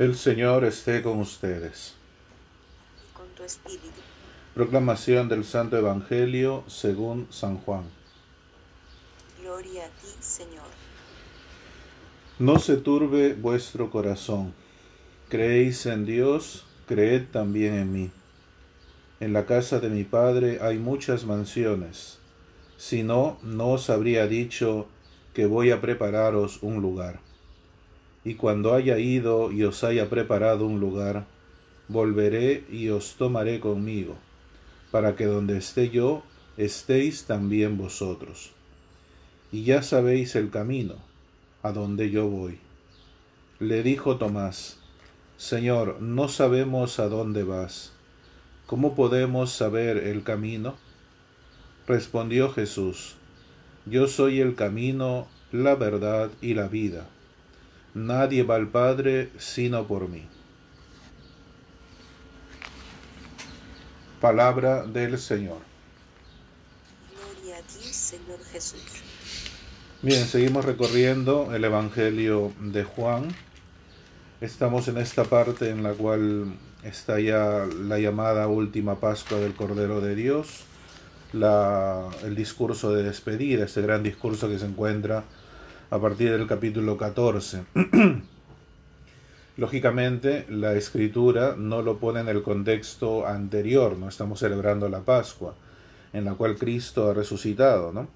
[0.00, 1.94] El Señor esté con ustedes.
[3.06, 4.00] y con tu espíritu.
[4.54, 7.82] Proclamación del Santo Evangelio según San Juan.
[9.42, 10.64] Gloria a ti, Señor.
[12.38, 14.54] No se turbe vuestro corazón.
[15.28, 18.10] Creéis en Dios, creed también en mí.
[19.20, 22.20] En la casa de mi Padre hay muchas mansiones.
[22.78, 24.86] Si no, no os habría dicho
[25.34, 27.20] que voy a prepararos un lugar.
[28.24, 31.26] Y cuando haya ido y os haya preparado un lugar,
[31.88, 34.16] volveré y os tomaré conmigo,
[34.90, 36.22] para que donde esté yo,
[36.56, 38.52] estéis también vosotros.
[39.50, 40.94] Y ya sabéis el camino,
[41.62, 42.58] a donde yo voy.
[43.58, 44.78] Le dijo Tomás,
[45.36, 47.92] Señor, no sabemos a dónde vas.
[48.66, 50.76] ¿Cómo podemos saber el camino?
[51.86, 53.16] Respondió Jesús,
[53.86, 57.08] Yo soy el camino, la verdad y la vida.
[57.94, 60.26] Nadie va al Padre sino por mí.
[64.20, 65.58] Palabra del Señor.
[67.10, 69.02] Gloria a ti, Señor Jesús.
[70.02, 73.28] Bien, seguimos recorriendo el Evangelio de Juan.
[74.40, 76.54] Estamos en esta parte en la cual
[76.84, 80.64] está ya la llamada última Pascua del Cordero de Dios,
[81.32, 85.24] la, el discurso de despedida, este gran discurso que se encuentra
[85.90, 87.64] a partir del capítulo 14.
[89.56, 95.54] Lógicamente, la escritura no lo pone en el contexto anterior, no estamos celebrando la Pascua,
[96.12, 98.08] en la cual Cristo ha resucitado, ¿no?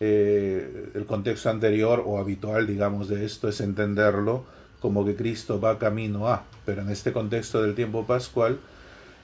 [0.00, 4.44] Eh, el contexto anterior o habitual, digamos, de esto es entenderlo
[4.80, 8.58] como que Cristo va camino a, pero en este contexto del tiempo pascual,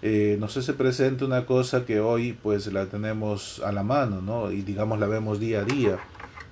[0.02, 4.52] eh, nos hace presente una cosa que hoy pues la tenemos a la mano, ¿no?
[4.52, 5.98] Y digamos la vemos día a día.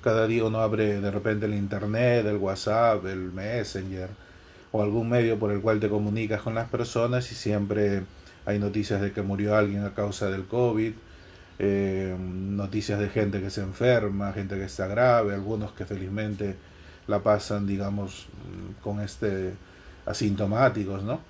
[0.05, 4.11] Cada día uno abre de repente el internet, el WhatsApp, el Messenger
[4.71, 8.03] o algún medio por el cual te comunicas con las personas y siempre
[8.45, 10.93] hay noticias de que murió alguien a causa del COVID,
[11.59, 16.55] eh, noticias de gente que se enferma, gente que está grave, algunos que felizmente
[17.07, 18.27] la pasan, digamos,
[18.83, 19.55] con este
[20.05, 21.21] asintomáticos, ¿no?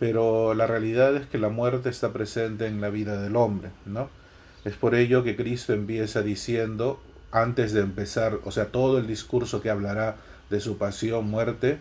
[0.00, 4.10] Pero la realidad es que la muerte está presente en la vida del hombre, ¿no?
[4.64, 7.00] Es por ello que Cristo empieza diciendo,
[7.32, 10.16] antes de empezar, o sea, todo el discurso que hablará
[10.50, 11.78] de su pasión, muerte,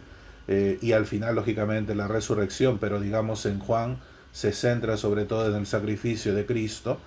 [0.47, 3.97] eh, y al final, lógicamente, la resurrección, pero digamos en Juan
[4.31, 6.97] se centra sobre todo en el sacrificio de Cristo,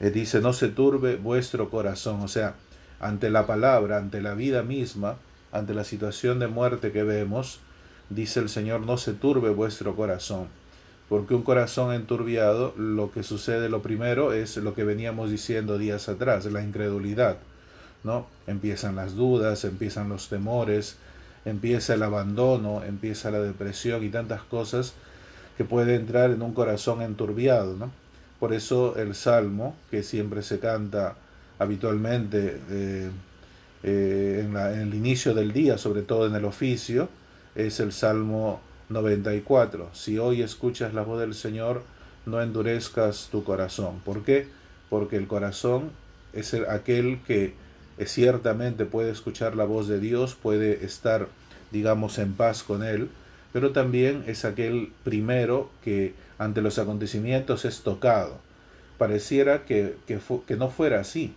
[0.00, 2.54] eh, dice, no se turbe vuestro corazón, o sea,
[2.98, 5.16] ante la palabra, ante la vida misma,
[5.52, 7.60] ante la situación de muerte que vemos,
[8.08, 10.48] dice el Señor, no se turbe vuestro corazón,
[11.08, 16.08] porque un corazón enturbiado, lo que sucede lo primero es lo que veníamos diciendo días
[16.08, 17.36] atrás, la incredulidad,
[18.04, 18.26] ¿no?
[18.46, 20.96] Empiezan las dudas, empiezan los temores,
[21.44, 24.94] empieza el abandono, empieza la depresión y tantas cosas
[25.56, 27.90] que puede entrar en un corazón enturbiado, ¿no?
[28.40, 31.14] Por eso el salmo, que siempre se canta
[31.58, 33.10] habitualmente eh,
[33.84, 37.08] eh, en, el inicio del día, sobre todo en el oficio,
[37.54, 39.90] es el Salmo 94.
[39.92, 41.82] Si hoy escuchas la voz del Señor,
[42.26, 44.00] no endurezcas tu corazón.
[44.04, 44.48] ¿Por qué?
[44.90, 45.90] Porque el corazón
[46.32, 47.54] es el, aquel que
[47.98, 51.28] ciertamente puede escuchar la voz de Dios, puede estar,
[51.70, 53.08] digamos, en paz con Él,
[53.52, 58.38] pero también es aquel primero que ante los acontecimientos es tocado.
[58.98, 61.34] Pareciera que, que, que no fuera así,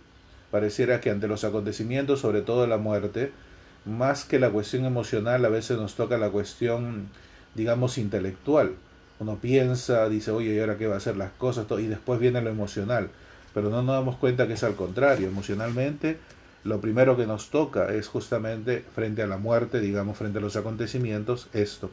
[0.50, 3.32] pareciera que ante los acontecimientos, sobre todo la muerte,
[3.84, 7.08] más que la cuestión emocional, a veces nos toca la cuestión,
[7.54, 8.74] digamos, intelectual.
[9.18, 11.66] Uno piensa, dice, oye, ¿y ahora qué va a hacer las cosas?
[11.78, 13.08] Y después viene lo emocional.
[13.54, 15.28] Pero no nos damos cuenta que es al contrario.
[15.28, 16.18] Emocionalmente,
[16.66, 20.56] lo primero que nos toca es justamente frente a la muerte, digamos, frente a los
[20.56, 21.90] acontecimientos, esto.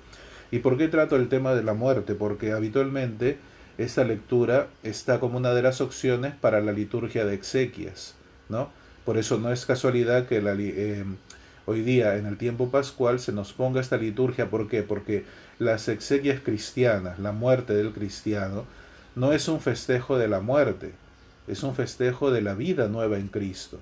[0.51, 2.15] ¿Y por qué trato el tema de la muerte?
[2.15, 3.37] Porque habitualmente
[3.77, 8.15] esta lectura está como una de las opciones para la liturgia de exequias.
[8.49, 8.69] ¿no?
[9.05, 11.05] Por eso no es casualidad que eh,
[11.65, 14.49] hoy día en el tiempo pascual se nos ponga esta liturgia.
[14.49, 14.83] ¿Por qué?
[14.83, 15.25] Porque
[15.59, 18.65] las exequias cristianas, la muerte del cristiano,
[19.15, 20.93] no es un festejo de la muerte,
[21.47, 23.79] es un festejo de la vida nueva en Cristo.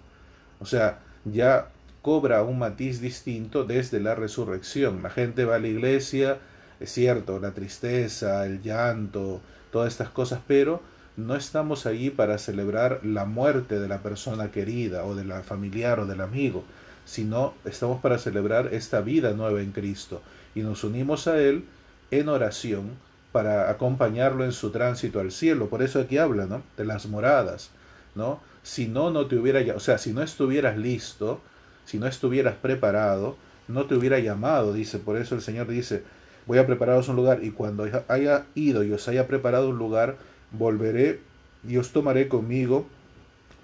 [0.62, 1.69] O sea, ya
[2.02, 5.04] cobra un matiz distinto desde la resurrección.
[5.04, 6.38] La gente va a la iglesia,
[6.80, 9.42] es cierto, la tristeza, el llanto,
[9.72, 10.81] todas estas cosas, pero
[11.18, 16.00] no estamos allí para celebrar la muerte de la persona querida o de la familiar
[16.00, 16.63] o del amigo,
[17.06, 20.22] sino estamos para celebrar esta vida nueva en Cristo
[20.56, 21.66] y nos unimos a Él
[22.12, 22.92] en oración
[23.31, 25.69] para acompañarlo en su tránsito al cielo.
[25.69, 26.63] Por eso aquí habla, ¿no?
[26.78, 27.69] De las moradas,
[28.16, 28.40] ¿no?
[28.63, 31.42] Si no, no te hubiera, o sea, si no estuvieras listo,
[31.86, 33.38] si no estuvieras preparado,
[33.68, 35.00] no te hubiera llamado, dice.
[35.00, 36.04] Por eso el Señor dice,
[36.46, 40.18] voy a prepararos un lugar y cuando haya ido y os haya preparado un lugar,
[40.52, 41.19] volveré
[41.68, 42.88] y os tomaré conmigo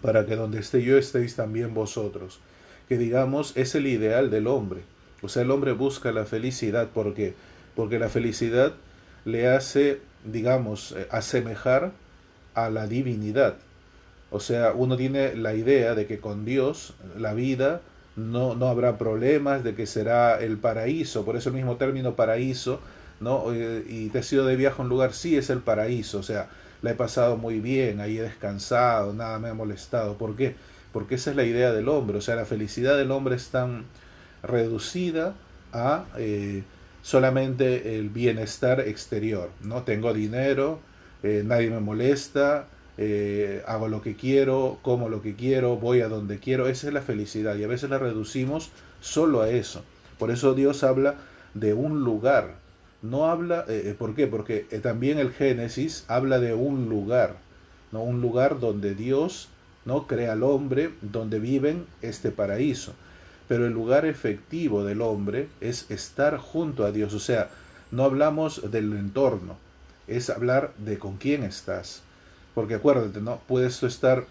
[0.02, 2.40] para que donde esté yo estéis también vosotros.
[2.88, 4.82] Que digamos es el ideal del hombre.
[5.22, 7.34] O sea, el hombre busca la felicidad porque
[7.78, 8.74] porque la felicidad
[9.24, 11.92] le hace, digamos, eh, asemejar
[12.56, 13.58] a la divinidad.
[14.30, 17.82] O sea, uno tiene la idea de que con Dios la vida
[18.16, 22.82] no, no habrá problemas, de que será el paraíso, por eso el mismo término paraíso,
[23.20, 23.54] ¿no?
[23.54, 26.24] Eh, y te has ido de viaje a un lugar, sí es el paraíso, o
[26.24, 26.50] sea,
[26.82, 30.18] la he pasado muy bien, ahí he descansado, nada me ha molestado.
[30.18, 30.56] ¿Por qué?
[30.92, 33.86] Porque esa es la idea del hombre, o sea, la felicidad del hombre es tan
[34.44, 35.36] reducida
[35.74, 36.64] a eh,
[37.02, 39.84] solamente el bienestar exterior, ¿no?
[39.84, 40.80] Tengo dinero,
[41.24, 46.08] eh, nadie me molesta, eh, hago lo que quiero, como lo que quiero, voy a
[46.08, 48.72] donde quiero, esa es la felicidad y a veces la reducimos
[49.02, 49.84] solo a eso.
[50.18, 51.16] Por eso Dios habla
[51.54, 52.56] de un lugar,
[53.02, 54.28] no habla, eh, ¿por qué?
[54.28, 57.38] Porque también el Génesis habla de un lugar,
[57.92, 58.02] ¿no?
[58.02, 59.50] Un lugar donde Dios
[59.86, 62.94] no crea al hombre, donde viven este paraíso.
[63.48, 67.50] Pero el lugar efectivo del hombre es estar junto a Dios, o sea,
[67.92, 69.56] no hablamos del entorno,
[70.08, 72.02] es hablar de con quién estás.
[72.58, 73.40] Porque acuérdate, ¿no?
[73.48, 74.26] Puedes estar,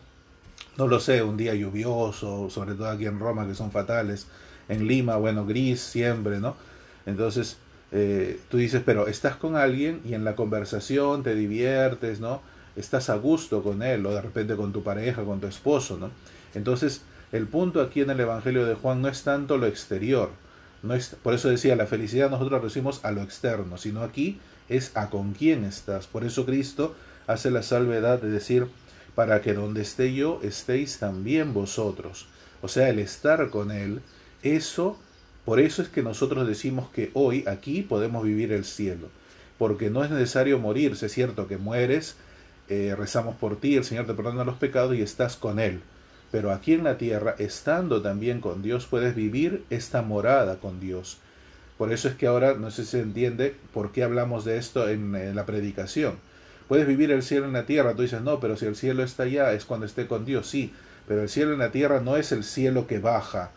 [0.76, 4.26] no lo sé, un día lluvioso, sobre todo aquí en Roma, que son fatales,
[4.69, 6.56] en Lima, bueno, gris siempre, ¿no?
[7.06, 7.56] Entonces,
[7.93, 12.43] eh, tú dices, pero estás con alguien y en la conversación te diviertes, ¿no?
[12.75, 16.11] Estás a gusto con él, o de repente con tu pareja, con tu esposo, ¿no?
[16.52, 20.31] Entonces, el punto aquí en el Evangelio de Juan no es tanto lo exterior,
[20.82, 24.96] no es, por eso decía, la felicidad nosotros recibimos a lo externo, sino aquí es
[24.96, 26.08] a con quién estás.
[26.08, 26.96] Por eso Cristo
[27.26, 28.69] hace la salvedad de decir,
[29.14, 32.28] para que donde esté yo estéis también vosotros.
[32.62, 34.00] O sea, el estar con Él,
[34.43, 34.99] eso,
[35.44, 39.08] por eso es que nosotros decimos que hoy aquí podemos vivir el cielo,
[39.58, 42.17] porque no es necesario morirse, es cierto que mueres,
[42.69, 45.81] eh, rezamos por ti, el Señor te perdona los pecados y estás con Él.
[46.31, 51.19] Pero aquí en la tierra, estando también con Dios, puedes vivir esta morada con Dios.
[51.78, 54.88] Por eso es que ahora no sé si se entiende por qué hablamos de esto
[54.88, 56.17] en la predicación
[56.68, 57.94] Puedes vivir el cielo en la tierra.
[57.94, 60.48] Tú dices, no, pero si el cielo está allá es cuando esté con Dios.
[60.48, 60.72] Sí,
[61.06, 63.50] pero el cielo en la tierra no es el cielo que baja,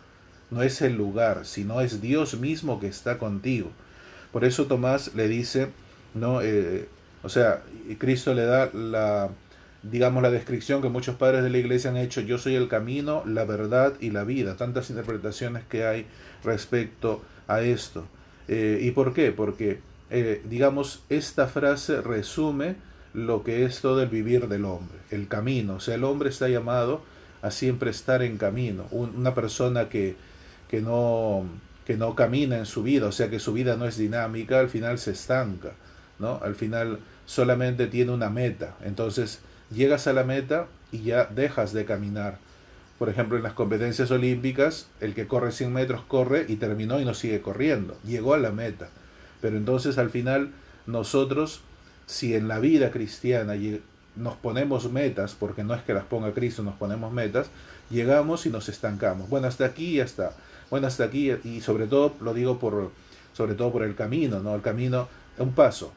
[0.51, 3.71] no es el lugar, sino es Dios mismo que está contigo.
[4.31, 5.69] Por eso Tomás le dice,
[6.13, 6.87] no, eh,
[7.23, 7.63] o sea,
[7.97, 9.29] Cristo le da la,
[9.83, 13.23] digamos, la descripción que muchos padres de la iglesia han hecho, yo soy el camino,
[13.25, 14.55] la verdad y la vida.
[14.55, 16.05] Tantas interpretaciones que hay
[16.43, 18.05] respecto a esto.
[18.47, 19.31] Eh, ¿Y por qué?
[19.31, 19.79] Porque,
[20.09, 22.75] eh, digamos, esta frase resume
[23.13, 25.75] lo que es todo el vivir del hombre, el camino.
[25.75, 27.01] O sea, el hombre está llamado
[27.41, 28.85] a siempre estar en camino.
[28.91, 30.15] una persona que,
[30.69, 31.45] que, no,
[31.85, 34.69] que no camina en su vida, o sea, que su vida no es dinámica, al
[34.69, 35.71] final se estanca,
[36.19, 36.39] ¿no?
[36.43, 38.75] Al final solamente tiene una meta.
[38.83, 39.39] Entonces,
[39.73, 42.37] llegas a la meta y ya dejas de caminar.
[42.97, 47.05] Por ejemplo, en las competencias olímpicas, el que corre 100 metros corre y terminó y
[47.05, 47.97] no sigue corriendo.
[48.03, 48.89] Llegó a la meta.
[49.41, 50.51] Pero entonces al final
[50.85, 51.61] nosotros
[52.09, 53.53] si en la vida cristiana
[54.15, 57.51] nos ponemos metas, porque no es que las ponga Cristo, nos ponemos metas,
[57.91, 59.29] llegamos y nos estancamos.
[59.29, 60.33] Bueno, hasta aquí ya está.
[60.71, 62.91] Bueno, hasta aquí y sobre todo lo digo por
[63.33, 64.55] sobre todo por el camino, ¿no?
[64.55, 65.07] El camino,
[65.37, 65.93] un paso.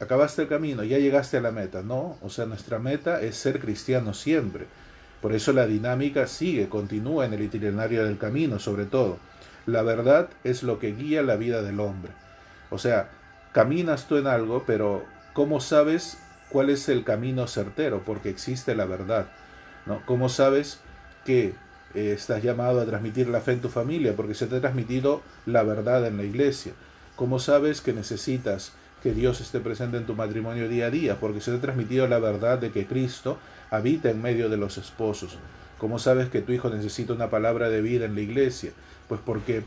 [0.00, 2.16] Acabaste el camino, ya llegaste a la meta, ¿no?
[2.22, 4.64] O sea, nuestra meta es ser cristianos siempre.
[5.20, 9.18] Por eso la dinámica sigue, continúa en el itinerario del camino, sobre todo.
[9.66, 12.12] La verdad es lo que guía la vida del hombre.
[12.70, 13.10] O sea,
[13.52, 16.18] caminas tú en algo, pero ¿Cómo sabes
[16.50, 18.02] cuál es el camino certero?
[18.04, 19.26] Porque existe la verdad.
[19.86, 20.02] ¿no?
[20.04, 20.80] ¿Cómo sabes
[21.24, 21.54] que
[21.94, 24.14] eh, estás llamado a transmitir la fe en tu familia?
[24.16, 26.72] Porque se te ha transmitido la verdad en la iglesia.
[27.14, 28.72] ¿Cómo sabes que necesitas
[29.02, 31.20] que Dios esté presente en tu matrimonio día a día?
[31.20, 33.38] Porque se te ha transmitido la verdad de que Cristo
[33.70, 35.38] habita en medio de los esposos.
[35.78, 38.72] ¿Cómo sabes que tu hijo necesita una palabra de vida en la iglesia?
[39.08, 39.62] Pues porque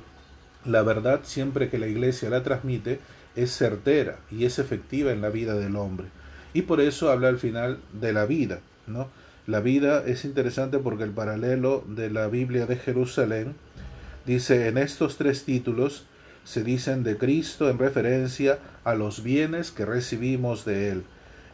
[0.65, 2.99] la verdad siempre que la iglesia la transmite
[3.35, 6.07] es certera y es efectiva en la vida del hombre.
[6.53, 9.07] Y por eso habla al final de la vida, ¿no?
[9.47, 13.55] La vida es interesante porque el paralelo de la Biblia de Jerusalén
[14.25, 16.05] dice en estos tres títulos
[16.45, 21.03] se dicen de Cristo en referencia a los bienes que recibimos de Él.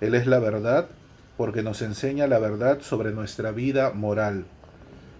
[0.01, 0.87] Él es la verdad
[1.37, 4.45] porque nos enseña la verdad sobre nuestra vida moral.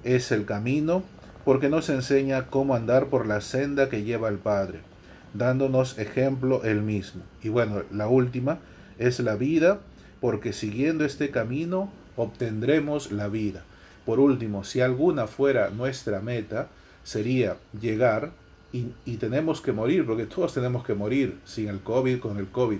[0.03, 1.03] Es el camino
[1.45, 4.88] porque nos enseña cómo andar por la senda que lleva al Padre
[5.33, 7.21] dándonos ejemplo él mismo.
[7.43, 8.59] Y bueno, la última
[8.97, 9.79] es la vida,
[10.21, 13.63] porque siguiendo este camino obtendremos la vida.
[14.05, 16.67] Por último, si alguna fuera nuestra meta,
[17.03, 18.31] sería llegar
[18.71, 22.47] y, y, tenemos que morir, porque todos tenemos que morir, sin el COVID, con el
[22.47, 22.79] COVID.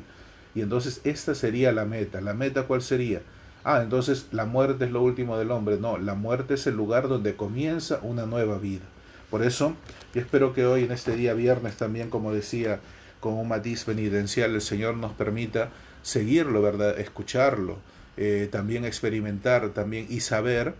[0.54, 2.22] Y entonces esta sería la meta.
[2.22, 3.22] ¿La meta cuál sería?
[3.64, 5.78] Ah, entonces la muerte es lo último del hombre.
[5.78, 8.86] No, la muerte es el lugar donde comienza una nueva vida.
[9.30, 9.76] Por eso,
[10.14, 12.80] yo espero que hoy, en este día viernes, también, como decía,
[13.20, 15.70] con un matiz penitencial, el Señor nos permita
[16.02, 17.00] seguirlo, ¿verdad?
[17.00, 17.78] Escucharlo,
[18.18, 20.74] eh, también experimentar, también y saber.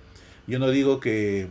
[0.48, 1.48] Yo no digo que,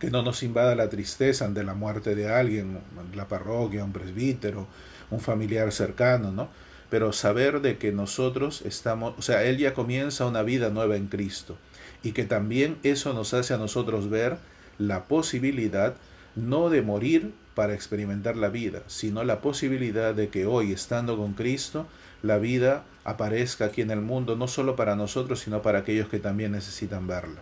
[0.00, 2.80] que no nos invada la tristeza ante la muerte de alguien,
[3.14, 4.66] la parroquia, un presbítero,
[5.10, 6.48] un familiar cercano, ¿no?
[6.88, 11.06] Pero saber de que nosotros estamos, o sea, Él ya comienza una vida nueva en
[11.06, 11.56] Cristo
[12.02, 14.38] y que también eso nos hace a nosotros ver
[14.80, 15.94] la posibilidad
[16.34, 21.34] no de morir para experimentar la vida, sino la posibilidad de que hoy, estando con
[21.34, 21.86] Cristo,
[22.22, 26.18] la vida aparezca aquí en el mundo, no solo para nosotros, sino para aquellos que
[26.18, 27.40] también necesitan verla.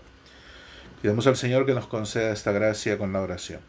[1.01, 3.61] Pidamos al Señor que nos conceda esta gracia con la oración.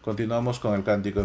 [0.00, 1.16] Continuamos con el cántico